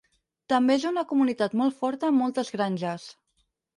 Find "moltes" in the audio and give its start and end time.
2.25-2.51